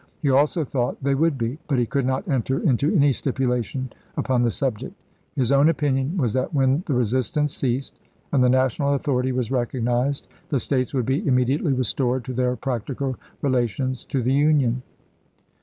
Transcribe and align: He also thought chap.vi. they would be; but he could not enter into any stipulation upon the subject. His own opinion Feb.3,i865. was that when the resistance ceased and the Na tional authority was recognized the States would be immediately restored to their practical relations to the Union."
He 0.23 0.31
also 0.31 0.65
thought 0.65 0.95
chap.vi. 0.95 1.09
they 1.09 1.13
would 1.13 1.37
be; 1.37 1.59
but 1.67 1.77
he 1.77 1.85
could 1.85 2.07
not 2.07 2.27
enter 2.27 2.57
into 2.59 2.91
any 2.91 3.13
stipulation 3.13 3.93
upon 4.17 4.41
the 4.41 4.49
subject. 4.49 4.95
His 5.35 5.51
own 5.51 5.69
opinion 5.69 6.07
Feb.3,i865. 6.07 6.17
was 6.21 6.33
that 6.33 6.53
when 6.55 6.83
the 6.87 6.95
resistance 6.95 7.55
ceased 7.55 7.99
and 8.31 8.43
the 8.43 8.49
Na 8.49 8.65
tional 8.65 8.95
authority 8.95 9.31
was 9.31 9.51
recognized 9.51 10.27
the 10.49 10.59
States 10.59 10.91
would 10.95 11.05
be 11.05 11.19
immediately 11.27 11.71
restored 11.71 12.25
to 12.25 12.33
their 12.33 12.55
practical 12.55 13.15
relations 13.43 14.03
to 14.05 14.23
the 14.23 14.33
Union." 14.33 14.81